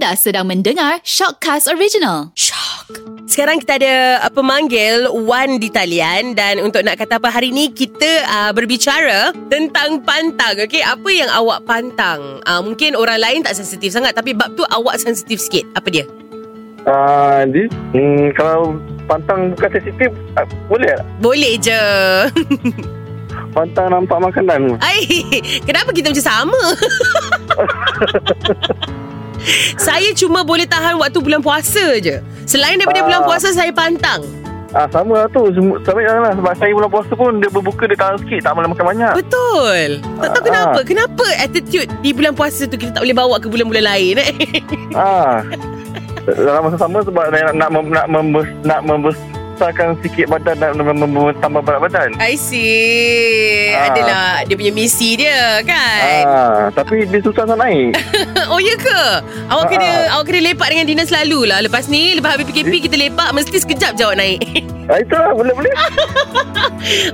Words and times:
Anda 0.00 0.16
sedang 0.16 0.48
mendengar 0.48 1.04
Shockcast 1.04 1.68
Original. 1.68 2.32
Shock. 2.32 3.04
Sekarang 3.28 3.60
kita 3.60 3.76
ada 3.76 4.24
uh, 4.24 4.32
pemanggil 4.32 5.12
Wan 5.12 5.60
di 5.60 5.68
talian 5.68 6.32
dan 6.32 6.56
untuk 6.56 6.88
nak 6.88 6.96
kata 6.96 7.20
apa 7.20 7.28
hari 7.28 7.52
ni 7.52 7.68
kita 7.68 8.24
uh, 8.24 8.48
berbicara 8.56 9.28
tentang 9.52 10.00
pantang. 10.00 10.56
Okey, 10.56 10.80
apa 10.80 11.04
yang 11.12 11.28
awak 11.36 11.68
pantang? 11.68 12.40
Uh, 12.48 12.64
mungkin 12.64 12.96
orang 12.96 13.20
lain 13.20 13.44
tak 13.44 13.52
sensitif 13.52 13.92
sangat 13.92 14.16
tapi 14.16 14.32
bab 14.32 14.56
tu 14.56 14.64
awak 14.72 14.96
sensitif 14.96 15.36
sikit. 15.36 15.68
Apa 15.76 15.92
dia? 15.92 16.08
Ah, 16.88 17.44
uh, 17.44 17.68
hmm, 17.92 18.32
kalau 18.40 18.80
pantang 19.04 19.52
bukan 19.52 19.84
sensitif, 19.84 20.08
uh, 20.40 20.48
boleh 20.72 20.96
tak? 20.96 21.04
Boleh 21.20 21.52
je. 21.60 21.82
Pantang 23.52 23.92
nampak 23.92 24.16
makanan. 24.16 24.80
Ai, 24.80 25.04
kenapa 25.68 25.92
kita 25.92 26.08
macam 26.08 26.24
sama? 26.24 26.62
saya 29.86 30.10
cuma 30.12 30.42
boleh 30.42 30.64
tahan 30.64 30.96
waktu 30.96 31.18
bulan 31.18 31.40
puasa 31.40 31.96
je. 31.98 32.20
Selain 32.44 32.76
daripada 32.76 33.00
Ah. 33.00 33.06
bulan 33.06 33.20
puasa 33.22 33.48
saya 33.50 33.70
pantang. 33.70 34.22
Ah 34.70 34.86
sama 34.86 35.18
lah 35.18 35.28
tu. 35.28 35.50
Sama 35.82 35.98
lah. 35.98 36.30
Sebab 36.32 36.52
saya 36.54 36.70
bulan 36.70 36.88
puasa 36.88 37.12
pun 37.12 37.38
dia 37.38 37.48
berbuka 37.48 37.84
dia 37.84 37.96
tahan 37.96 38.16
sikit. 38.18 38.40
Tak 38.40 38.52
boleh 38.54 38.68
makan 38.68 38.86
banyak. 38.86 39.12
Betul. 39.18 39.88
Tak 40.18 40.28
tahu 40.30 40.40
Ah. 40.40 40.46
kenapa. 40.46 40.80
Kenapa 40.84 41.26
attitude 41.38 41.90
di 42.00 42.10
bulan 42.10 42.32
puasa 42.32 42.64
tu 42.64 42.74
kita 42.74 42.92
tak 42.92 43.02
boleh 43.02 43.16
bawa 43.16 43.36
ke 43.36 43.46
bulan-bulan 43.46 43.84
lain 43.84 44.14
eh? 44.16 44.30
ah. 44.94 45.42
Dalam 46.22 46.62
masa 46.62 46.76
sama 46.76 47.00
sebab 47.00 47.32
nak 47.32 47.54
nak 47.56 47.68
mem- 47.72 47.90
nak, 47.90 48.06
membes, 48.06 48.48
nak 48.62 48.80
membesarkan 49.60 50.00
sikit 50.00 50.26
badan 50.26 50.56
dan 50.56 50.72
mem- 50.72 51.36
tambah 51.36 51.60
berat 51.60 51.80
badan. 51.82 52.10
I 52.16 52.32
see. 52.32 53.76
Ah. 53.76 53.92
Adalah 53.92 54.24
dia 54.48 54.56
punya 54.56 54.72
misi 54.72 55.20
dia 55.20 55.60
kan. 55.60 56.00
Ah, 56.24 56.64
tapi 56.72 57.04
dia 57.04 57.20
susah 57.20 57.44
nak 57.44 57.60
naik. 57.60 57.92
oh 58.52 58.56
ya 58.56 58.72
ke? 58.74 59.00
Awak 59.52 59.60
Ah, 59.60 59.68
kena 59.68 59.84
ah. 59.84 60.16
awak 60.16 60.24
kena 60.24 60.40
lepak 60.48 60.68
dengan 60.72 60.86
Dina 60.88 61.04
selalu 61.04 61.44
lah. 61.44 61.60
Lepas 61.60 61.92
ni 61.92 62.16
lepas 62.16 62.32
habis 62.32 62.48
PKP 62.48 62.88
kita 62.88 62.96
lepak 62.98 63.28
mesti 63.36 63.52
sekejap 63.54 63.92
je 63.94 64.02
awak 64.02 64.16
naik. 64.16 64.40
ah, 64.88 64.96
itulah 64.96 65.36
boleh-boleh. 65.36 65.74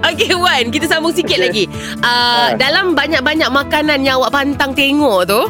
Okay 0.07 0.31
Wan 0.33 0.71
Kita 0.71 0.87
sambung 0.87 1.11
sikit 1.11 1.35
Okey. 1.35 1.43
lagi 1.43 1.65
uh, 1.99 2.07
Ah. 2.07 2.49
Dalam 2.55 2.95
banyak-banyak 2.95 3.51
makanan 3.51 3.99
Yang 4.01 4.23
awak 4.23 4.33
pantang 4.33 4.71
tengok 4.73 5.27
tu 5.27 5.43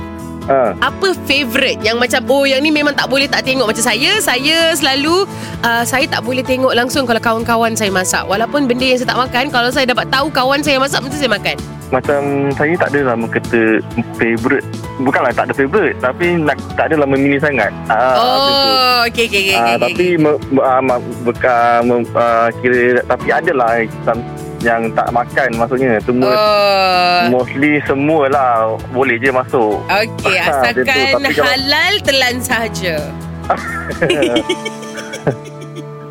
ah. 0.48 0.70
Apa 0.82 1.12
favourite 1.26 1.80
Yang 1.82 1.96
macam 2.00 2.20
Oh 2.26 2.44
yang 2.48 2.60
ni 2.62 2.70
memang 2.70 2.94
tak 2.94 3.06
boleh 3.10 3.26
tak 3.30 3.42
tengok 3.46 3.70
Macam 3.70 3.84
saya 3.84 4.18
Saya 4.22 4.72
selalu 4.74 5.26
uh, 5.62 5.84
Saya 5.86 6.06
tak 6.06 6.22
boleh 6.22 6.42
tengok 6.42 6.72
langsung 6.74 7.04
Kalau 7.04 7.20
kawan-kawan 7.22 7.74
saya 7.74 7.90
masak 7.92 8.24
Walaupun 8.26 8.66
benda 8.70 8.86
yang 8.86 8.98
saya 8.98 9.12
tak 9.14 9.20
makan 9.20 9.44
Kalau 9.50 9.68
saya 9.70 9.86
dapat 9.86 10.06
tahu 10.08 10.30
Kawan 10.30 10.62
saya 10.62 10.80
masak 10.80 11.02
Mesti 11.04 11.18
saya 11.26 11.32
makan 11.32 11.56
Macam 11.86 12.50
saya 12.58 12.74
tak 12.74 12.90
adalah 12.90 13.14
kata 13.30 13.78
favourite. 14.18 14.66
Bukanlah 14.98 15.30
tak 15.30 15.46
ada 15.46 15.54
favourite. 15.54 15.94
Tapi 16.02 16.34
nak, 16.42 16.58
tak 16.74 16.90
adalah 16.90 17.06
memilih 17.06 17.38
sangat. 17.38 17.70
Ah, 17.86 18.18
macam 18.18 18.42
tu. 18.42 18.52
Oh 18.52 19.00
Okay 19.06 19.24
okay 19.30 19.40
okay, 19.46 19.54
Ah, 19.54 19.62
okay, 19.62 19.76
tapi 19.86 20.06
me, 20.18 20.30
me, 20.50 20.60
uh, 20.66 20.82
ma, 20.82 20.98
beka, 21.22 21.86
me, 21.86 22.02
uh, 22.10 22.50
kira 22.58 23.06
tapi 23.06 23.28
adalah 23.30 23.86
some, 24.02 24.18
yang 24.66 24.90
tak 24.92 25.08
makan 25.08 25.48
maksudnya 25.54 25.96
semua 26.02 26.28
oh. 26.28 27.20
Mostly 27.32 27.80
semualah 27.80 28.76
boleh 28.90 29.16
je 29.16 29.30
masuk. 29.30 29.78
Okay 29.86 30.36
Ah, 30.36 30.66
Asalkan 30.66 31.22
kalau- 31.22 31.46
halal 31.46 31.94
Telan 32.02 32.36
sahaja 32.42 32.98
ah, 33.46 33.62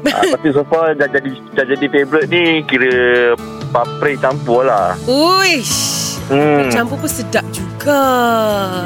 tapi 0.06 0.48
so 0.50 0.64
far 0.64 0.94
dah 0.94 1.06
jadi 1.06 1.30
dah 1.52 1.66
jadi 1.66 1.86
favourite 1.89 2.30
ni 2.30 2.64
kira 2.64 3.36
paprik 3.70 4.17
campur 4.17 4.64
lah. 4.64 4.95
Uish 5.03 5.94
Hmm. 6.26 6.73
Campur 6.73 6.98
pun 6.98 7.08
sedap 7.08 7.45
juga 7.53 8.02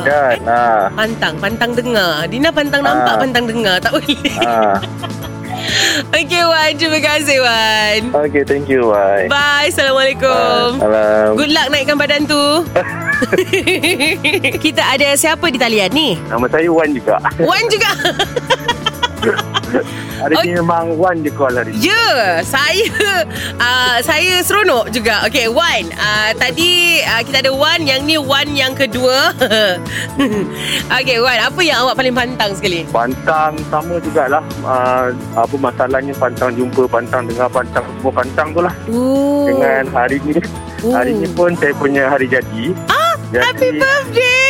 Kan. 0.03 0.37
Ah. 0.43 0.91
Pantang, 0.91 1.39
pantang 1.39 1.71
dengar. 1.71 2.27
Dina 2.27 2.51
pantang 2.51 2.83
nampak, 2.83 3.09
Ah. 3.09 3.17
pantang 3.17 3.45
dengar. 3.47 3.75
Tak 3.79 3.95
boleh. 3.95 4.19
ah. 4.43 4.75
Okey 6.17 6.43
Wan, 6.43 6.71
terima 6.77 6.99
kasih 7.01 7.37
Wan. 7.41 7.99
Okay, 8.29 8.43
thank 8.43 8.65
you. 8.69 8.89
Bye. 8.89 9.27
Bye, 9.29 9.69
Assalamualaikum. 9.69 10.79
Salam. 10.81 11.37
Good 11.37 11.51
luck 11.53 11.67
naikkan 11.69 11.97
badan 11.97 12.23
tu. 12.25 12.43
Kita 14.65 14.83
ada 14.95 15.13
siapa 15.15 15.51
di 15.51 15.59
talian 15.59 15.91
ni? 15.91 16.15
Nama 16.27 16.45
saya 16.47 16.69
Wan 16.71 16.89
juga. 16.95 17.15
Wan 17.41 17.63
juga. 17.67 17.91
Hari 20.19 20.35
Oh. 20.35 20.43
ni 20.43 20.51
memang 20.59 20.85
Wan 20.99 21.23
je 21.23 21.31
call 21.31 21.55
hari 21.55 21.71
ni. 21.71 21.87
Ya, 21.87 21.95
yeah, 21.95 22.23
saya 22.43 22.85
uh, 23.57 23.97
saya 24.03 24.43
seronok 24.43 24.91
juga. 24.91 25.23
Okey, 25.25 25.47
Wan. 25.47 25.87
Uh, 25.95 26.31
tadi 26.35 26.99
uh, 27.07 27.21
kita 27.23 27.39
ada 27.39 27.51
Wan, 27.55 27.87
yang 27.87 28.03
ni 28.03 28.19
Wan 28.19 28.51
yang 28.51 28.75
kedua. 28.75 29.31
Okey, 30.99 31.17
Wan, 31.23 31.39
apa 31.39 31.59
yang 31.63 31.87
awak 31.87 31.95
paling 31.95 32.11
pantang 32.11 32.51
sekali? 32.51 32.83
Pantang 32.91 33.55
sama 33.71 33.95
jugalah 34.01 34.43
uh, 34.65 35.13
Apa 35.37 35.55
masalahnya 35.55 36.13
Pantang 36.17 36.51
jumpa 36.55 36.83
Pantang 36.89 37.23
dengar 37.29 37.47
Pantang 37.47 37.85
semua 37.85 38.11
pantang 38.11 38.47
tu 38.51 38.59
lah 38.59 38.73
Oh. 38.89 39.45
Dengan 39.47 39.85
hari 39.93 40.17
ni 40.25 40.41
Oh. 40.79 40.95
Hari 40.95 41.11
ni 41.11 41.27
pun 41.35 41.51
saya 41.59 41.75
punya 41.75 42.07
hari 42.07 42.23
jadi 42.31 42.71
ah, 42.87 43.19
jadi, 43.35 43.43
Happy 43.43 43.69
birthday. 43.75 44.48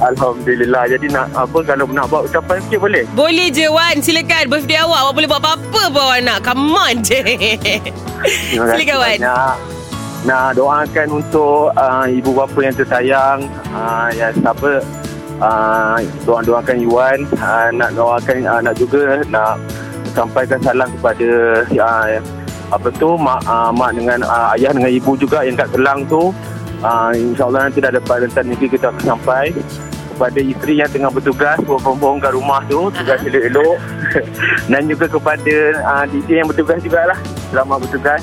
Alhamdulillah. 0.00 0.84
Jadi 0.90 1.06
nak 1.10 1.26
apa 1.34 1.58
Kalau 1.66 1.84
nak 1.90 2.06
buat 2.08 2.28
ucapan 2.30 2.56
sikit 2.64 2.78
boleh? 2.82 3.04
Boleh 3.12 3.48
je 3.50 3.66
Wan. 3.68 3.98
Silakan. 4.00 4.50
Birthday 4.50 4.78
awak. 4.80 4.98
Awak 5.06 5.12
boleh 5.14 5.28
buat 5.28 5.40
apa-apa 5.42 5.82
pun 5.90 6.02
awak 6.02 6.20
nak. 6.22 6.38
Come 6.44 6.76
on 6.76 6.96
je. 7.02 7.20
Silakan, 8.54 8.96
Wan. 8.98 9.18
banyak. 9.18 9.56
Nak 10.26 10.58
doakan 10.58 11.08
untuk 11.22 11.70
uh, 11.78 12.06
Ibu 12.10 12.30
bapa 12.34 12.58
yang 12.58 12.74
tersayang. 12.74 13.38
Uh, 13.70 14.08
Yang 14.14 14.42
siapa 14.42 14.70
uh, 15.38 15.96
Doa-doakan 16.26 16.76
Iwan 16.82 17.18
uh, 17.38 17.68
Nak 17.70 17.94
doakan 17.94 18.38
uh, 18.42 18.60
Nak 18.64 18.74
juga 18.74 19.22
Nak 19.30 19.54
sampaikan 20.16 20.58
salam 20.64 20.88
kepada 20.96 21.28
uh, 21.68 22.08
apa 22.66 22.88
tu 22.98 23.14
mak 23.14 23.46
uh, 23.46 23.70
mak 23.70 23.94
dengan 23.94 24.26
uh, 24.26 24.56
ayah 24.58 24.74
dengan 24.74 24.90
ibu 24.90 25.14
juga 25.14 25.46
yang 25.46 25.54
kat 25.54 25.70
Kelang 25.70 26.02
tu 26.10 26.34
uh, 26.86 27.10
insyaallah 27.12 27.66
nanti 27.66 27.82
dah 27.82 27.90
dapat 27.90 28.30
rentan 28.30 28.46
nanti 28.46 28.70
kita 28.70 28.94
akan 28.94 29.18
sampai 29.18 29.50
kepada 30.16 30.40
isteri 30.40 30.80
yang 30.80 30.88
tengah 30.88 31.10
bertugas 31.12 31.58
from 31.66 31.98
home 32.00 32.22
kat 32.22 32.32
rumah 32.32 32.62
tu 32.70 32.88
tugas 32.94 33.18
Aha. 33.20 33.26
elok-elok 33.28 33.78
dan 34.72 34.82
juga 34.88 35.06
kepada 35.10 35.56
uh, 35.82 36.04
DJ 36.08 36.40
yang 36.40 36.48
bertugas 36.48 36.78
jugalah 36.80 37.18
selamat 37.50 37.78
bertugas 37.84 38.22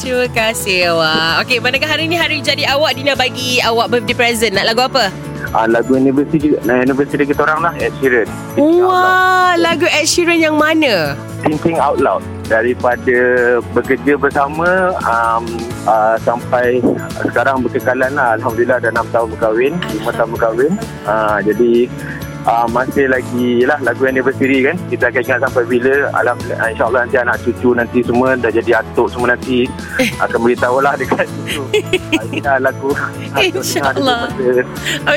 Terima 0.00 0.32
kasih 0.32 0.96
awak 0.96 1.44
Okay 1.44 1.60
manakah 1.60 1.84
hari 1.84 2.08
ni 2.08 2.16
Hari 2.16 2.40
jadi 2.40 2.72
awak 2.72 2.96
Dina 2.96 3.12
bagi 3.12 3.60
awak 3.60 3.92
birthday 3.92 4.16
present 4.16 4.56
Nak 4.56 4.72
lagu 4.72 4.88
apa? 4.88 5.29
Uh, 5.54 5.66
lagu 5.66 5.96
anniversary 5.98 6.54
uh, 6.56 6.78
anniversary 6.80 7.24
kita 7.26 7.42
orang 7.46 7.60
lah 7.70 7.72
Ed 7.78 7.94
Sheeran 7.98 8.28
Thinking. 8.54 8.86
Wah 8.86 9.54
Lagu 9.58 9.86
Ed 9.86 10.06
Sheeran 10.06 10.38
yang 10.38 10.56
mana? 10.56 11.14
Thinking 11.40 11.80
Out 11.80 11.98
Loud 11.98 12.22
daripada 12.50 13.18
bekerja 13.72 14.18
bersama 14.18 14.92
um, 15.06 15.46
uh, 15.86 16.18
sampai 16.20 16.82
sekarang 17.22 17.62
berkekalan 17.62 18.10
lah 18.18 18.34
Alhamdulillah 18.36 18.82
dah 18.82 18.90
6 18.90 19.14
tahun 19.14 19.26
berkahwin 19.38 19.72
5 20.02 20.18
tahun 20.18 20.30
berkahwin 20.34 20.72
uh, 21.06 21.38
jadi 21.46 21.86
uh, 22.46 22.66
masih 22.70 23.10
lagi 23.10 23.64
lah 23.66 23.78
lagu 23.82 24.06
anniversary 24.06 24.64
kan. 24.64 24.76
Kita 24.88 25.08
akan 25.12 25.20
ingat 25.24 25.38
sampai 25.48 25.64
bila 25.66 25.94
Alhamdulillah 26.16 26.68
insyaAllah 26.72 27.00
nanti 27.06 27.16
anak 27.18 27.36
cucu 27.44 27.70
nanti 27.76 27.98
semua 28.04 28.36
dah 28.36 28.52
jadi 28.52 28.70
atuk 28.84 29.08
semua 29.12 29.34
nanti 29.36 29.66
akan 30.24 30.38
beritahu 30.40 30.76
lah 30.80 30.94
dekat 30.96 31.26
cucu 31.28 31.62
uh, 31.64 32.40
lah 32.44 32.56
lagu 32.60 32.90
InsyaAllah. 33.44 34.30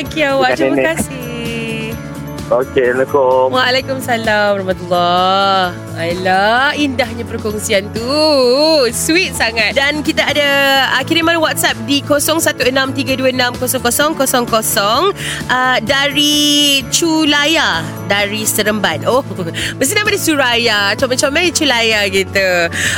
Okey 0.02 0.24
awak. 0.28 0.58
Terima 0.58 0.76
nenek. 0.76 0.86
kasih. 0.98 1.96
Okey 2.52 2.86
Assalamualaikum. 2.92 3.46
Waalaikumsalam 3.56 4.48
warahmatullahi 4.60 5.93
Alah, 5.94 6.74
indahnya 6.74 7.22
perkongsian 7.22 7.86
tu. 7.94 8.02
Sweet 8.90 9.38
sangat. 9.38 9.78
Dan 9.78 10.02
kita 10.02 10.26
ada 10.26 10.50
uh, 10.98 11.04
kiriman 11.06 11.38
WhatsApp 11.38 11.78
di 11.86 12.02
0163260000 12.02 13.54
uh, 15.54 15.78
dari 15.86 16.82
Culaya 16.90 17.86
dari 18.10 18.42
Seremban. 18.42 19.06
Oh, 19.06 19.22
mesti 19.78 19.94
nama 19.94 20.10
dia 20.10 20.22
Suraya. 20.22 20.80
Comel-comel 20.98 21.54
Culaya 21.54 22.10
gitu. 22.10 22.50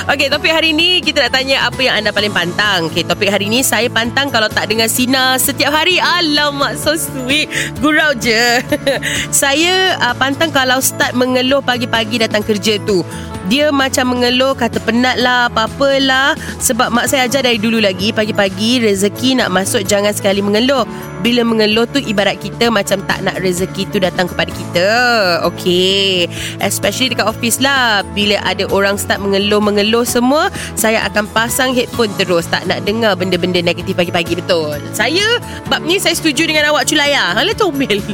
Okey, 0.07 0.31
topik 0.31 0.51
hari 0.55 0.71
ni 0.71 1.03
kita 1.03 1.27
nak 1.27 1.35
tanya 1.35 1.67
apa 1.67 1.79
yang 1.83 1.99
anda 1.99 2.15
paling 2.15 2.31
pantang. 2.31 2.87
Okey, 2.87 3.03
topik 3.03 3.27
hari 3.27 3.51
ni 3.51 3.59
saya 3.59 3.91
pantang 3.91 4.31
kalau 4.31 4.47
tak 4.47 4.71
dengar 4.71 4.87
Sina 4.87 5.35
setiap 5.35 5.75
hari. 5.75 5.99
Alamak, 5.99 6.79
so 6.79 6.95
sweet. 6.95 7.51
Gurau 7.83 8.15
je. 8.15 8.63
saya 9.43 9.99
uh, 9.99 10.15
pantang 10.15 10.55
kalau 10.55 10.79
start 10.79 11.11
mengeluh 11.11 11.59
pagi-pagi 11.59 12.23
datang 12.23 12.39
kerja 12.39 12.84
tu. 12.85 13.03
Dia 13.51 13.69
macam 13.69 14.17
mengeluh 14.17 14.53
Kata 14.57 14.81
penat 14.81 15.21
lah 15.21 15.47
Apa-apalah 15.49 16.33
Sebab 16.59 16.89
mak 16.89 17.09
saya 17.09 17.29
ajar 17.29 17.45
dari 17.45 17.61
dulu 17.61 17.77
lagi 17.77 18.11
Pagi-pagi 18.11 18.81
rezeki 18.83 19.41
nak 19.41 19.53
masuk 19.53 19.85
Jangan 19.85 20.13
sekali 20.13 20.41
mengeluh 20.41 20.85
bila 21.25 21.41
mengeluh 21.41 21.89
tu 21.89 21.97
ibarat 21.97 22.37
kita 22.37 22.69
macam 22.69 23.01
tak 23.09 23.25
nak 23.25 23.41
rezeki 23.41 23.89
tu 23.89 23.97
datang 23.97 24.29
kepada 24.29 24.53
kita. 24.53 24.87
Okay. 25.49 26.29
Especially 26.61 27.17
dekat 27.17 27.25
office 27.25 27.57
lah. 27.57 28.05
Bila 28.13 28.37
ada 28.45 28.69
orang 28.69 28.93
start 28.93 29.25
mengeluh-mengeluh 29.25 30.05
semua, 30.05 30.53
saya 30.77 31.01
akan 31.09 31.25
pasang 31.33 31.73
headphone 31.73 32.13
terus. 32.21 32.45
Tak 32.45 32.69
nak 32.69 32.85
dengar 32.85 33.17
benda-benda 33.17 33.57
negatif 33.57 33.97
pagi-pagi. 33.97 34.37
Betul. 34.37 34.77
Saya, 34.93 35.41
bab 35.65 35.81
ni 35.81 35.97
saya 35.97 36.13
setuju 36.13 36.45
dengan 36.45 36.69
awak 36.69 36.85
Culaya. 36.85 37.33
Hala 37.33 37.57
comel. 37.57 38.05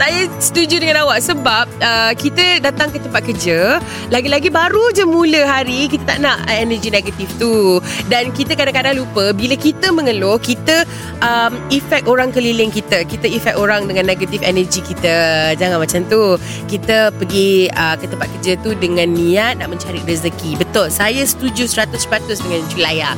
saya 0.00 0.28
setuju 0.36 0.76
dengan 0.76 1.08
awak 1.08 1.24
sebab 1.24 1.64
uh, 1.80 2.12
kita 2.12 2.60
datang 2.60 2.92
ke 2.92 3.00
tempat 3.00 3.24
kerja, 3.24 3.80
lagi-lagi 4.10 4.50
baru 4.52 4.94
je 4.94 5.02
mula 5.02 5.42
hari, 5.46 5.90
kita 5.90 6.16
tak 6.16 6.18
nak 6.22 6.46
energi 6.46 6.90
negatif 6.90 7.28
tu. 7.38 7.82
Dan 8.06 8.30
kita 8.30 8.54
kadang-kadang 8.54 9.02
lupa, 9.02 9.34
bila 9.34 9.58
kita 9.58 9.90
mengeluh, 9.90 10.38
kita 10.38 10.86
um, 11.22 11.58
efek 11.74 12.06
orang 12.06 12.30
keliling 12.30 12.70
kita. 12.70 13.02
Kita 13.02 13.26
efek 13.26 13.58
orang 13.58 13.90
dengan 13.90 14.06
negatif 14.06 14.42
energi 14.46 14.82
kita. 14.82 15.52
Jangan 15.58 15.82
macam 15.82 16.00
tu. 16.06 16.38
Kita 16.66 17.10
pergi 17.14 17.70
uh, 17.72 17.94
ke 17.98 18.06
tempat 18.10 18.28
kerja 18.38 18.58
tu 18.60 18.74
Dengan 18.76 19.08
niat 19.10 19.58
nak 19.62 19.70
mencari 19.70 20.02
rezeki. 20.02 20.58
Betul 20.58 20.90
Saya 20.90 21.22
setuju 21.22 21.66
100% 21.66 21.96
dengan 22.26 22.62
Culaya 22.70 23.10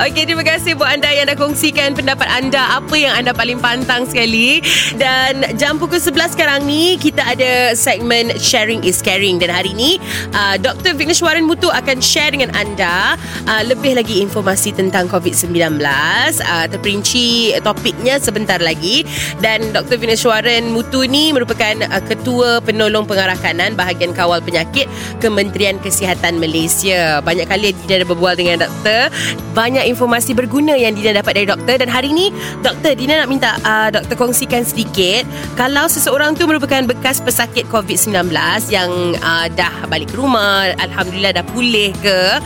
Okey 0.00 0.24
terima 0.24 0.42
kasih 0.42 0.74
buat 0.76 0.90
anda 0.96 1.12
yang 1.12 1.28
dah 1.28 1.36
kongsikan 1.38 1.92
pendapat 1.92 2.26
anda 2.28 2.80
Apa 2.80 2.94
yang 2.96 3.12
anda 3.14 3.32
paling 3.36 3.60
pantang 3.60 4.08
sekali. 4.08 4.60
Dan 4.96 5.56
jam 5.56 5.76
pukul 5.76 6.00
11 6.00 6.34
sekarang 6.36 6.64
ni 6.64 6.96
Kita 6.96 7.22
ada 7.24 7.72
segmen 7.76 8.36
Sharing 8.40 8.84
is 8.84 9.00
Caring. 9.04 9.40
Dan 9.40 9.52
hari 9.52 9.72
ni 9.76 10.00
uh, 10.34 10.56
Dr. 10.58 10.96
Vigneswaran 10.96 11.44
Mutu 11.46 11.68
akan 11.70 12.02
share 12.02 12.32
dengan 12.32 12.50
anda 12.56 13.14
uh, 13.46 13.62
Lebih 13.62 13.98
lagi 13.98 14.22
informasi 14.24 14.74
tentang 14.74 15.06
COVID-19 15.06 15.78
uh, 15.82 16.66
Terperinci 16.70 17.54
topiknya 17.62 18.18
sebentar 18.18 18.58
lagi 18.58 19.06
dan 19.38 19.74
Dr. 19.74 20.00
Vineswaran 20.00 20.70
Mutu 20.72 21.04
ni 21.04 21.30
merupakan 21.30 21.74
uh, 21.90 22.02
ketua 22.02 22.58
penolong 22.62 23.04
pengarah 23.04 23.36
kanan 23.38 23.74
bahagian 23.78 24.16
kawal 24.16 24.40
penyakit 24.40 24.88
Kementerian 25.20 25.78
Kesihatan 25.82 26.38
Malaysia. 26.40 27.20
Banyak 27.20 27.46
kali 27.46 27.74
Dina 27.74 28.02
dah 28.02 28.08
berbual 28.08 28.34
dengan 28.38 28.64
doktor, 28.64 29.10
banyak 29.52 29.84
informasi 29.90 30.32
berguna 30.32 30.76
yang 30.78 30.94
Dina 30.96 31.16
dapat 31.16 31.42
dari 31.42 31.46
doktor 31.48 31.76
dan 31.76 31.90
hari 31.90 32.12
ni 32.12 32.32
doktor 32.64 32.96
Dina 32.96 33.20
nak 33.24 33.28
minta 33.28 33.58
uh, 33.64 33.88
doktor 33.92 34.16
kongsikan 34.16 34.64
sedikit 34.64 35.26
kalau 35.58 35.88
seseorang 35.88 36.36
tu 36.36 36.48
merupakan 36.48 36.84
bekas 36.86 37.20
pesakit 37.20 37.68
COVID-19 37.68 38.32
yang 38.72 38.90
uh, 39.20 39.46
dah 39.52 39.72
balik 39.90 40.12
rumah, 40.16 40.72
alhamdulillah 40.80 41.36
dah 41.36 41.46
pulih 41.52 41.92
ke 42.00 42.40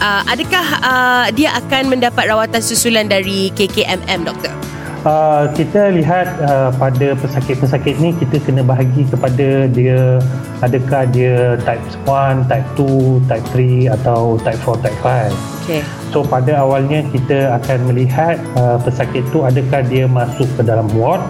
uh, 0.00 0.22
adakah 0.30 0.66
uh, 0.80 1.26
dia 1.34 1.52
akan 1.58 1.92
mendapat 1.92 2.30
rawatan 2.30 2.62
susulan 2.62 3.10
dari 3.10 3.50
KKMM 3.52 4.22
doktor? 4.24 4.54
Uh, 5.06 5.46
kita 5.54 5.94
lihat 5.94 6.34
uh, 6.42 6.74
pada 6.74 7.14
pesakit-pesakit 7.14 7.94
ni 8.02 8.10
kita 8.18 8.42
kena 8.42 8.66
bahagi 8.66 9.06
kepada 9.06 9.70
dia 9.70 10.18
adakah 10.66 11.06
dia 11.14 11.54
type 11.62 11.86
1, 12.02 12.50
type 12.50 12.66
2, 12.74 13.22
type 13.30 13.46
3 13.54 13.94
atau 14.02 14.34
type 14.42 14.58
4, 14.66 14.82
type 14.82 15.00
5. 15.06 15.30
Okay. 15.62 15.82
So 16.10 16.26
pada 16.26 16.58
awalnya 16.58 17.06
kita 17.14 17.54
akan 17.54 17.86
melihat 17.86 18.42
uh, 18.58 18.82
pesakit 18.82 19.22
tu 19.30 19.46
adakah 19.46 19.86
dia 19.86 20.10
masuk 20.10 20.50
ke 20.58 20.66
dalam 20.66 20.90
ward 20.98 21.22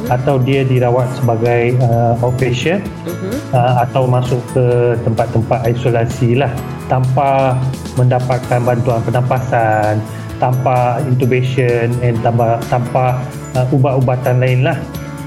uh-huh. 0.00 0.16
atau 0.16 0.40
dia 0.40 0.64
dirawat 0.64 1.08
sebagai 1.16 1.76
uh, 1.84 2.16
outpatient 2.24 2.82
uh-huh. 3.04 3.36
uh, 3.52 3.74
atau 3.84 4.08
masuk 4.08 4.40
ke 4.56 4.96
tempat-tempat 5.04 5.60
isolasi 5.68 6.40
lah 6.40 6.50
tanpa 6.88 7.54
mendapatkan 7.94 8.60
bantuan 8.64 9.00
pernafasan 9.04 10.00
tanpa 10.40 10.98
intubation 11.04 11.92
and 12.00 12.16
tanpa 12.24 12.56
tanpa 12.72 13.20
uh, 13.54 13.66
ubat-ubatan 13.70 14.40
lain 14.40 14.60
lah. 14.64 14.76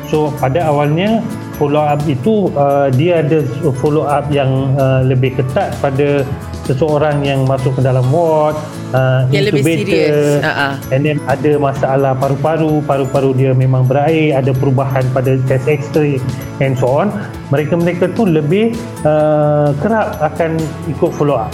So 0.09 0.33
pada 0.41 0.67
awalnya 0.67 1.21
follow 1.57 1.85
up 1.85 2.01
itu 2.09 2.49
uh, 2.57 2.89
dia 2.89 3.21
ada 3.21 3.45
follow 3.77 4.09
up 4.09 4.25
yang 4.33 4.73
uh, 4.75 5.05
lebih 5.05 5.37
ketat 5.37 5.73
pada 5.79 6.25
seseorang 6.63 7.23
yang 7.23 7.43
masuk 7.43 7.75
ke 7.75 7.81
dalam 7.83 8.03
ward 8.07 8.55
uh, 8.95 9.27
yang 9.29 9.51
intubator 9.51 10.39
uh-huh. 10.39 10.73
and 10.95 11.03
then 11.03 11.17
ada 11.27 11.59
masalah 11.59 12.15
paru-paru 12.15 12.79
paru-paru 12.87 13.35
dia 13.35 13.51
memang 13.51 13.83
berair 13.83 14.39
ada 14.39 14.55
perubahan 14.55 15.03
pada 15.11 15.35
chest 15.47 15.67
x-ray 15.67 16.19
and 16.63 16.79
so 16.79 16.87
on. 16.87 17.11
Mereka-mereka 17.51 18.15
tu 18.15 18.25
lebih 18.25 18.73
uh, 19.05 19.75
kerap 19.83 20.17
akan 20.23 20.57
ikut 20.89 21.11
follow 21.13 21.37
up. 21.37 21.51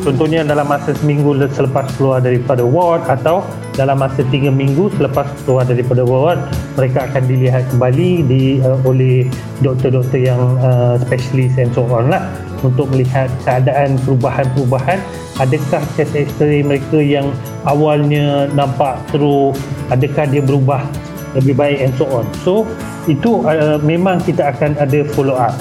Contohnya 0.00 0.40
dalam 0.40 0.64
masa 0.64 0.96
seminggu 0.96 1.36
selepas 1.52 1.84
keluar 2.00 2.24
daripada 2.24 2.64
ward 2.64 3.04
atau 3.04 3.44
dalam 3.76 4.00
masa 4.00 4.24
tiga 4.32 4.48
minggu 4.48 4.88
selepas 4.96 5.28
keluar 5.44 5.68
daripada 5.68 6.04
ward 6.04 6.40
mereka 6.76 7.04
akan 7.08 7.22
dilihat 7.28 7.64
kembali 7.68 8.10
di 8.24 8.42
uh, 8.64 8.80
oleh 8.88 9.28
doktor-doktor 9.60 10.20
yang 10.20 10.40
uh, 10.64 10.96
specialist 11.04 11.60
and 11.60 11.72
so 11.76 11.84
on 11.88 12.08
lah 12.08 12.28
untuk 12.62 12.88
melihat 12.92 13.28
keadaan 13.44 13.96
perubahan-perubahan. 14.04 14.98
Adakah 15.40 15.82
chest 15.96 16.12
x-ray 16.12 16.60
mereka 16.60 17.00
yang 17.00 17.32
awalnya 17.64 18.48
nampak 18.52 19.00
teruk 19.08 19.56
adakah 19.88 20.24
dia 20.28 20.42
berubah 20.44 20.84
lebih 21.32 21.56
baik 21.56 21.78
and 21.80 21.92
so 21.96 22.04
on? 22.08 22.26
So 22.44 22.68
itu 23.08 23.42
uh, 23.48 23.80
memang 23.80 24.20
kita 24.22 24.52
akan 24.52 24.76
ada 24.76 25.04
follow 25.16 25.36
up. 25.36 25.56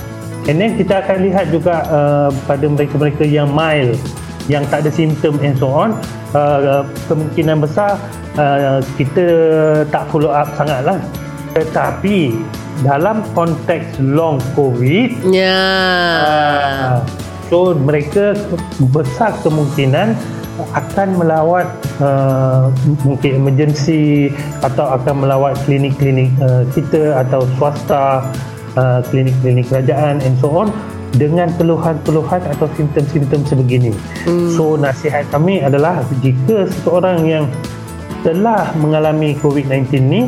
And 0.47 0.57
then 0.57 0.75
kita 0.75 1.03
akan 1.05 1.29
lihat 1.29 1.53
juga 1.53 1.85
uh, 1.91 2.29
pada 2.49 2.65
mereka-mereka 2.65 3.23
yang 3.27 3.51
mild 3.53 3.99
yang 4.49 4.65
tak 4.65 4.81
ada 4.81 4.89
simptom 4.89 5.37
and 5.45 5.53
so 5.61 5.69
on 5.69 5.93
uh, 6.33 6.81
kemungkinan 7.05 7.61
besar 7.61 8.01
uh, 8.33 8.81
kita 8.97 9.25
tak 9.93 10.09
follow 10.09 10.33
up 10.33 10.49
sangatlah. 10.57 10.97
Tetapi 11.53 12.33
dalam 12.85 13.25
konteks 13.35 13.99
long 13.99 14.39
covid 14.55 15.11
ya 15.27 15.43
yeah. 15.43 16.13
uh, 16.23 16.95
so 17.51 17.75
mereka 17.75 18.37
besar 18.93 19.35
kemungkinan 19.43 20.15
akan 20.75 21.15
melawat 21.15 21.67
uh, 22.03 22.67
mungkin 23.07 23.39
emergency 23.39 24.31
atau 24.59 24.91
akan 24.99 25.23
melawat 25.23 25.55
klinik-klinik 25.63 26.29
uh, 26.43 26.67
kita 26.75 27.15
atau 27.23 27.47
swasta 27.55 28.27
uh, 28.75 28.99
klinik-klinik 29.07 29.71
kerajaan 29.71 30.19
and 30.19 30.35
so 30.43 30.51
on 30.51 30.67
dengan 31.15 31.49
keluhan-keluhan 31.57 32.43
atau 32.53 32.69
simptom-simptom 32.77 33.41
sebegini. 33.47 33.95
Hmm. 34.27 34.53
So 34.53 34.77
nasihat 34.77 35.25
kami 35.33 35.63
adalah 35.63 36.05
jika 36.21 36.69
seseorang 36.69 37.25
yang 37.25 37.45
telah 38.21 38.69
mengalami 38.77 39.33
COVID-19 39.39 39.89
ni 40.05 40.21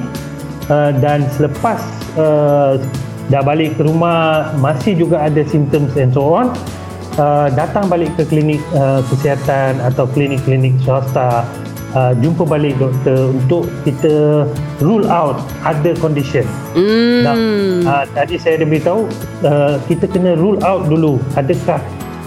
uh, 0.72 0.92
dan 0.98 1.28
selepas 1.36 2.01
uh, 2.18 2.80
dah 3.32 3.42
balik 3.44 3.80
ke 3.80 3.88
rumah 3.88 4.52
masih 4.60 4.98
juga 4.98 5.24
ada 5.24 5.44
simptom 5.48 5.88
and 5.96 6.12
so 6.12 6.36
on 6.36 6.52
uh, 7.16 7.48
datang 7.52 7.88
balik 7.88 8.12
ke 8.20 8.28
klinik 8.28 8.60
uh, 8.76 9.00
kesihatan 9.08 9.80
atau 9.80 10.04
klinik-klinik 10.12 10.76
swasta 10.84 11.48
uh, 11.96 12.14
jumpa 12.20 12.44
balik 12.48 12.76
doktor 12.80 13.32
untuk 13.32 13.68
kita 13.84 14.46
rule 14.84 15.08
out 15.08 15.40
other 15.64 15.96
condition. 16.00 16.44
Mm. 16.76 17.24
Nah, 17.24 17.36
uh, 17.88 18.04
tadi 18.16 18.36
saya 18.40 18.62
dah 18.62 18.68
beritahu 18.68 19.02
uh, 19.44 19.76
kita 19.88 20.06
kena 20.12 20.36
rule 20.36 20.60
out 20.64 20.88
dulu 20.88 21.20
adakah 21.36 21.80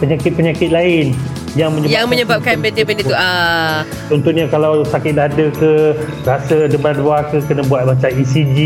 penyakit-penyakit 0.02 0.72
lain 0.72 1.16
yang 1.54 1.70
menyebabkan, 1.70 1.94
yang 1.94 2.06
menyebabkan 2.10 2.54
benda-benda 2.58 3.02
tu 3.06 3.14
ah 3.14 3.86
contohnya 4.10 4.44
kalau 4.50 4.82
sakit 4.82 5.14
dada 5.14 5.46
ke 5.54 5.94
rasa 6.26 6.66
debar-debar 6.66 7.30
ke 7.30 7.38
kena 7.46 7.62
buat 7.66 7.86
macam 7.86 8.10
ECG 8.10 8.58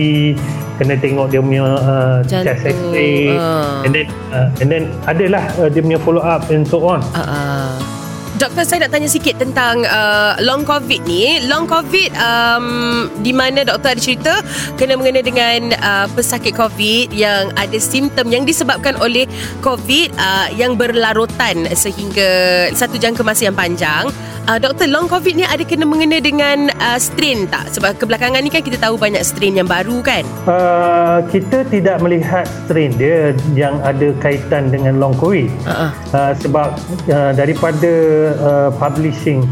kena 0.80 0.95
tengok 0.97 1.28
dia 1.28 1.40
punya 1.45 1.64
uh, 1.85 2.18
chest 2.25 2.64
x-ray 2.64 3.37
uh. 3.37 3.85
and 3.85 3.92
then 3.92 4.07
uh, 4.33 4.49
and 4.64 4.68
then 4.73 4.83
adalah 5.04 5.45
uh, 5.61 5.68
dia 5.68 5.85
punya 5.85 6.00
follow 6.00 6.25
up 6.25 6.49
and 6.49 6.64
so 6.64 6.80
on 6.87 7.04
uh, 7.12 7.21
uh. 7.21 7.97
Doktor 8.38 8.62
saya 8.62 8.87
nak 8.87 8.95
tanya 8.95 9.11
sikit 9.11 9.35
tentang 9.42 9.83
uh, 9.83 10.38
long 10.47 10.62
covid 10.62 11.02
ni. 11.11 11.42
Long 11.50 11.66
covid 11.66 12.14
um, 12.14 13.11
di 13.18 13.35
mana 13.35 13.66
doktor 13.66 13.99
ada 13.99 14.02
cerita 14.02 14.38
kena 14.78 14.95
mengena 14.95 15.26
dengan 15.26 15.75
uh, 15.83 16.07
pesakit 16.14 16.54
covid 16.54 17.11
yang 17.11 17.50
ada 17.59 17.75
simptom 17.83 18.30
yang 18.30 18.47
disebabkan 18.47 18.95
oleh 19.02 19.26
covid 19.59 20.14
uh, 20.14 20.47
yang 20.54 20.78
berlarutan 20.78 21.66
sehingga 21.75 22.71
satu 22.78 22.95
jangka 22.95 23.26
masa 23.26 23.50
yang 23.50 23.59
panjang. 23.59 24.07
Uh, 24.48 24.56
doktor, 24.56 24.88
long 24.88 25.04
COVID 25.12 25.36
ni 25.36 25.44
ada 25.44 25.60
kena 25.60 25.84
mengena 25.84 26.24
dengan 26.24 26.72
uh, 26.80 26.96
strain 26.96 27.44
tak? 27.52 27.68
Sebab 27.68 28.00
kebelakangan 28.00 28.40
ni 28.40 28.48
kan 28.48 28.64
kita 28.64 28.80
tahu 28.80 28.96
banyak 28.96 29.20
strain 29.20 29.52
yang 29.52 29.68
baru 29.68 30.00
kan? 30.00 30.24
Uh, 30.48 31.20
kita 31.28 31.68
tidak 31.68 32.00
melihat 32.00 32.48
strain 32.64 32.96
dia 32.96 33.36
yang 33.52 33.76
ada 33.84 34.08
kaitan 34.24 34.72
dengan 34.72 34.96
long 34.96 35.12
COVID. 35.20 35.52
Uh-uh. 35.68 35.92
Uh, 36.16 36.32
sebab 36.40 36.80
uh, 37.12 37.36
daripada 37.36 37.92
uh, 38.40 38.70
publishing 38.80 39.44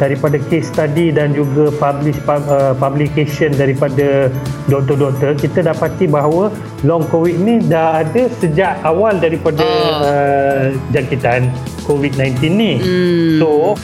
daripada 0.00 0.40
case 0.48 0.72
study 0.72 1.12
dan 1.12 1.36
juga 1.36 1.68
publish 1.76 2.16
uh, 2.24 2.72
publication 2.80 3.52
daripada 3.52 4.32
doktor-doktor 4.72 5.36
kita 5.36 5.68
dapati 5.68 6.08
bahawa 6.08 6.48
long 6.88 7.04
covid 7.12 7.36
ni 7.36 7.60
dah 7.60 8.00
ada 8.00 8.32
sejak 8.40 8.80
awal 8.80 9.20
daripada 9.20 9.60
Oh. 9.60 10.00
uh, 10.08 10.72
jangkitan 10.88 11.52
covid-19 11.84 12.32
ni 12.48 12.72
Hmm. 12.80 13.36
so 13.36 13.76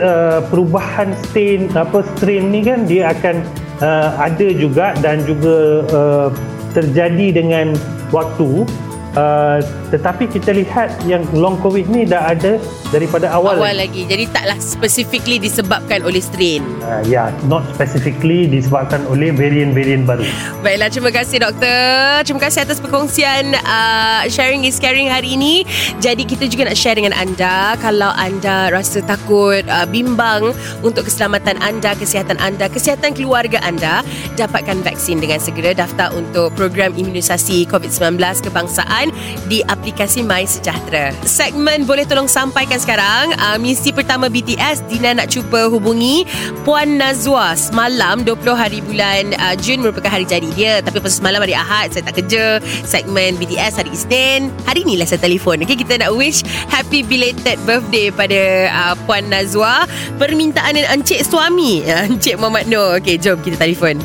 uh, 0.00 0.40
perubahan 0.48 1.12
strain 1.26 1.68
apa 1.76 2.04
strain 2.16 2.48
ni 2.48 2.64
kan 2.64 2.86
dia 2.88 3.12
akan 3.12 3.44
uh, 3.82 4.10
ada 4.16 4.48
juga 4.54 4.96
dan 5.02 5.20
juga 5.26 5.84
uh, 5.92 6.28
terjadi 6.72 7.42
dengan 7.42 7.76
waktu. 8.14 8.64
Uh, 9.12 9.60
tetapi 9.92 10.24
kita 10.24 10.56
lihat 10.56 11.04
yang 11.04 11.20
long 11.36 11.60
covid 11.60 11.84
ni 11.92 12.08
dah 12.08 12.32
ada 12.32 12.56
daripada 12.88 13.28
awal, 13.28 13.60
Awal 13.60 13.84
lagi. 13.84 14.08
Jadi 14.08 14.24
taklah 14.32 14.56
specifically 14.56 15.36
disebabkan 15.36 16.00
oleh 16.00 16.24
strain. 16.24 16.64
Uh, 16.80 17.04
ya, 17.04 17.28
yeah, 17.28 17.28
not 17.44 17.60
specifically 17.76 18.48
disebabkan 18.48 19.04
oleh 19.12 19.28
varian-varian 19.36 20.08
baru. 20.08 20.24
Baiklah, 20.64 20.88
terima 20.88 21.12
kasih 21.12 21.44
doktor. 21.44 22.24
Terima 22.24 22.40
kasih 22.40 22.64
atas 22.64 22.80
perkongsian 22.80 23.52
uh, 23.60 24.24
sharing 24.32 24.64
is 24.64 24.80
caring 24.80 25.12
hari 25.12 25.36
ini. 25.36 25.68
Jadi 26.00 26.24
kita 26.24 26.48
juga 26.48 26.72
nak 26.72 26.76
share 26.80 26.96
dengan 26.96 27.12
anda 27.12 27.76
kalau 27.76 28.16
anda 28.16 28.72
rasa 28.72 29.04
takut, 29.04 29.60
uh, 29.68 29.84
bimbang 29.84 30.56
untuk 30.80 31.04
keselamatan 31.04 31.60
anda, 31.60 31.92
kesihatan 31.92 32.40
anda, 32.40 32.72
kesihatan 32.72 33.12
keluarga 33.12 33.60
anda, 33.60 34.00
dapatkan 34.40 34.80
vaksin 34.80 35.20
dengan 35.20 35.36
segera 35.36 35.76
daftar 35.76 36.08
untuk 36.16 36.48
program 36.56 36.96
imunisasi 36.96 37.68
COVID-19 37.68 38.16
kebangsaan 38.48 39.12
di 39.52 39.60
aplikasi 39.68 39.81
My 39.82 40.46
Sejahtera. 40.46 41.10
Segmen 41.26 41.82
boleh 41.82 42.06
tolong 42.06 42.30
sampaikan 42.30 42.78
sekarang. 42.78 43.34
Uh, 43.34 43.58
misi 43.58 43.90
pertama 43.90 44.30
BTS 44.30 44.86
Dina 44.86 45.10
nak 45.18 45.26
cuba 45.26 45.66
hubungi 45.66 46.22
Puan 46.62 47.02
Nazwa 47.02 47.58
semalam 47.58 48.22
20 48.22 48.54
hari 48.54 48.78
bulan 48.78 49.34
uh, 49.42 49.58
Jun 49.58 49.82
merupakan 49.82 50.06
hari 50.06 50.22
jadi 50.22 50.48
dia. 50.54 50.74
Tapi 50.86 51.02
pasal 51.02 51.26
semalam 51.26 51.42
hari 51.42 51.58
Ahad 51.58 51.90
saya 51.90 52.06
tak 52.06 52.22
kerja. 52.22 52.62
Segmen 52.86 53.34
BTS 53.42 53.82
hari 53.82 53.90
Isnin. 53.90 54.54
Hari 54.70 54.86
ni 54.86 54.94
lah 54.94 55.06
saya 55.10 55.18
telefon 55.18 55.58
okay, 55.66 55.74
kita 55.74 55.98
nak 55.98 56.14
wish 56.14 56.46
happy 56.70 57.02
belated 57.02 57.58
birthday 57.66 58.14
pada 58.14 58.70
uh, 58.70 58.94
Puan 59.02 59.26
Nazwa. 59.26 59.82
Permintaan 60.14 60.78
Encik 60.78 61.26
suami 61.26 61.82
Encik 62.06 62.38
Muhammad 62.38 62.70
Nur 62.70 63.02
okay, 63.02 63.18
jom 63.18 63.34
kita 63.42 63.58
telefon. 63.58 63.98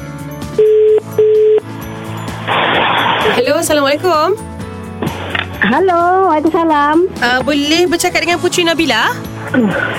Hello, 3.37 3.61
Assalamualaikum. 3.61 4.46
Halo, 5.57 6.29
Waalaikumsalam. 6.29 7.09
Uh, 7.17 7.39
boleh 7.41 7.89
bercakap 7.89 8.21
dengan 8.21 8.37
Putri 8.37 8.61
Nabila? 8.61 9.09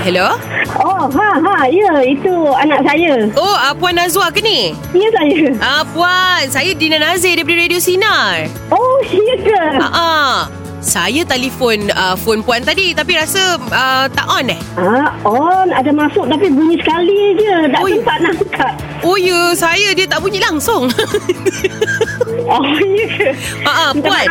Hello? 0.07 0.39
Oh, 0.79 1.11
ha, 1.11 1.29
ha, 1.35 1.67
ya, 1.67 1.99
itu 2.05 2.31
anak 2.55 2.87
saya. 2.87 3.27
Oh, 3.35 3.57
uh, 3.59 3.75
Puan 3.75 3.99
Nazwa 3.99 4.31
ke 4.31 4.39
ni? 4.39 4.71
Ya, 4.95 5.09
saya. 5.11 5.51
Ah, 5.59 5.83
Puan, 5.83 6.47
saya 6.47 6.71
Dina 6.79 7.03
Nazir 7.03 7.35
daripada 7.35 7.59
Radio 7.59 7.81
Sinar. 7.83 8.47
Oh, 8.71 9.03
ya 9.29 9.37
ke? 9.43 9.63
Ah, 9.83 9.91
ah. 9.91 10.35
Saya 10.79 11.27
telefon 11.27 11.91
uh, 11.91 12.15
phone 12.15 12.39
Puan 12.47 12.63
tadi 12.63 12.95
tapi 12.95 13.19
rasa 13.19 13.59
uh, 13.59 14.07
tak 14.15 14.31
on 14.31 14.47
eh. 14.47 14.61
Ah, 14.79 15.11
on, 15.27 15.75
ada 15.75 15.91
masuk 15.91 16.31
tapi 16.31 16.55
bunyi 16.55 16.79
sekali 16.79 17.35
je. 17.35 17.55
Tak 17.75 17.83
Oi. 17.83 17.99
sempat 17.99 18.19
nak 18.23 18.35
angkat. 18.39 18.73
Oh 19.03 19.19
ya, 19.19 19.59
saya 19.59 19.91
dia 19.91 20.07
tak 20.07 20.23
bunyi 20.23 20.39
langsung. 20.39 20.87
Oh, 22.49 22.65
ya 22.97 23.07
ke? 23.13 23.29
Ah, 23.69 23.69
ah, 23.69 23.91
Minta 23.93 24.09
Puan. 24.09 24.29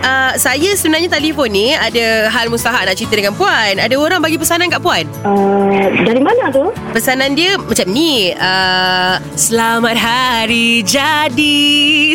Uh, 0.00 0.32
saya 0.40 0.70
sebenarnya 0.80 1.12
telefon 1.12 1.52
ni 1.52 1.76
ada 1.76 2.32
hal 2.32 2.48
mustahak 2.48 2.88
nak 2.88 2.96
cerita 2.96 3.20
dengan 3.20 3.36
Puan. 3.36 3.76
Ada 3.76 3.92
orang 4.00 4.24
bagi 4.24 4.40
pesanan 4.40 4.72
kat 4.72 4.80
Puan. 4.80 5.04
Uh, 5.28 5.92
dari 6.08 6.24
mana 6.24 6.48
tu? 6.48 6.72
Pesanan 6.96 7.36
dia 7.36 7.60
macam 7.60 7.84
ni 7.92 8.32
uh, 8.32 9.20
Selamat 9.36 9.96
hari 10.00 10.80
jadi 10.80 11.66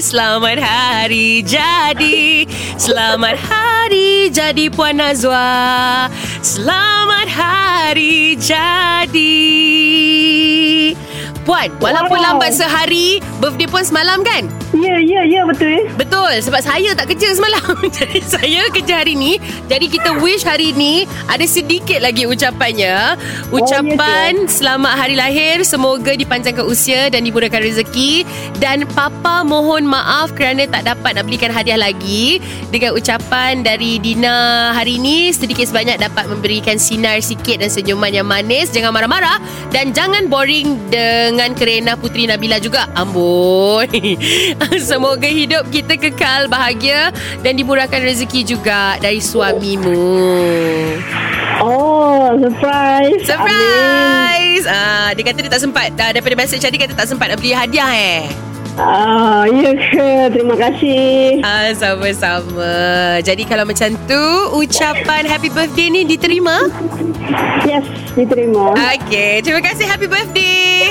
Selamat 0.02 0.58
hari 0.58 1.46
jadi 1.46 2.50
Selamat 2.82 3.38
hari 3.38 4.34
jadi 4.34 4.66
Puan 4.74 4.98
Nazwa 4.98 6.10
Selamat 6.42 7.28
hari 7.30 8.34
jadi 8.40 9.38
Puan, 11.46 11.74
walaupun 11.82 12.18
Wow. 12.22 12.26
lambat 12.38 12.54
sehari 12.54 13.18
Birthday 13.42 13.66
Puan 13.66 13.82
semalam 13.82 14.22
kan? 14.22 14.46
Ya, 14.70 15.02
ya, 15.02 15.26
ya, 15.26 15.42
betul. 15.50 15.90
Betul. 15.98 16.34
Sebab 16.46 16.62
saya 16.62 16.94
tak 16.94 17.10
kerja 17.10 17.34
semalam. 17.34 17.74
Jadi 17.98 18.22
saya 18.22 18.70
kerja 18.70 19.02
hari 19.02 19.18
ni. 19.18 19.42
Jadi 19.66 19.90
kita 19.90 20.22
wish 20.22 20.46
hari 20.46 20.78
ni 20.78 21.10
Ada 21.26 21.46
sedikit 21.50 21.98
lagi 21.98 22.30
ucapannya. 22.30 23.18
Ucapan 23.50 24.46
Selamat 24.46 24.94
hari 24.94 25.18
lahir. 25.18 25.66
Semoga 25.66 26.14
dipanjangkan 26.14 26.62
usia 26.70 27.10
Dan 27.10 27.26
dimurahkan 27.26 27.66
rezeki. 27.66 28.30
Dan 28.62 28.86
Papa 28.94 29.42
mohon 29.42 29.90
maaf 29.90 30.38
Kerana 30.38 30.70
tak 30.70 30.86
dapat 30.86 31.18
nak 31.18 31.26
belikan 31.26 31.50
hadiah 31.50 31.82
lagi. 31.82 32.38
Dengan 32.70 32.94
ucapan 32.94 33.66
dari 33.66 33.98
Dina 33.98 34.70
hari 34.78 35.02
ini 35.02 35.34
Sedikit 35.34 35.66
sebanyak 35.66 35.98
dapat 35.98 36.30
memberikan 36.30 36.78
sinar 36.78 37.18
sikit 37.26 37.58
Dan 37.66 37.74
senyuman 37.74 38.14
yang 38.14 38.30
manis. 38.30 38.70
Jangan 38.70 38.94
marah-marah. 38.94 39.42
Dan 39.74 39.98
jangan 39.98 40.30
boring 40.30 40.94
Dengan 40.94 41.58
kerena 41.58 41.98
Putri 41.98 42.30
Nabila 42.30 42.62
juga. 42.62 42.86
Amboi 42.94 43.90
Semoga 44.90 45.28
hidup 45.28 45.68
kita 45.72 45.96
kekal 45.96 46.52
bahagia 46.52 47.12
dan 47.42 47.56
dimurahkan 47.56 48.02
rezeki 48.04 48.44
juga 48.44 49.00
dari 49.00 49.24
suamimu. 49.24 50.00
Oh, 51.60 52.40
surprise. 52.40 53.28
Amin. 53.28 53.28
Surprise! 53.28 54.66
Ah, 54.68 55.12
dia 55.12 55.24
kata 55.28 55.40
dia 55.44 55.52
tak 55.52 55.64
sempat. 55.64 55.92
Ah, 56.00 56.12
daripada 56.16 56.36
message 56.40 56.64
tadi 56.64 56.80
kata 56.80 56.96
tak 56.96 57.08
sempat 57.08 57.32
nak 57.32 57.38
beli 57.44 57.52
hadiah 57.52 57.92
eh. 57.92 58.24
Ah, 58.80 59.44
ya 59.44 59.76
ke? 59.76 60.32
Terima 60.32 60.56
kasih. 60.56 61.44
Ah, 61.44 61.76
sama-sama. 61.76 62.74
Jadi 63.20 63.44
kalau 63.44 63.68
macam 63.68 63.92
tu, 64.08 64.24
ucapan 64.56 65.28
happy 65.28 65.52
birthday 65.52 65.92
ni 65.92 66.08
diterima? 66.08 66.72
Yes, 67.68 67.84
diterima. 68.16 68.72
Okey, 68.96 69.44
terima 69.44 69.60
kasih 69.60 69.84
happy 69.84 70.08
birthday. 70.08 70.88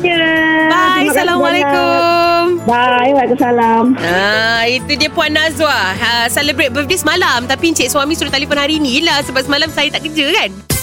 Ya. 0.00 0.24
Bye. 0.72 1.04
terima 1.04 1.12
Assalamualaikum. 1.12 2.45
Bye, 2.66 3.14
Waalaikumsalam. 3.14 3.94
Ah, 4.02 4.66
itu 4.66 4.98
dia 4.98 5.06
Puan 5.06 5.30
Nazwa. 5.30 5.70
Ha, 5.70 6.26
celebrate 6.26 6.74
birthday 6.74 6.98
semalam 6.98 7.46
tapi 7.46 7.70
encik 7.70 7.86
suami 7.86 8.18
suruh 8.18 8.34
telefon 8.34 8.58
hari 8.58 8.82
ni 8.82 9.06
lah 9.06 9.22
sebab 9.22 9.46
semalam 9.46 9.70
saya 9.70 9.86
tak 9.94 10.02
kerja 10.02 10.26
kan. 10.34 10.75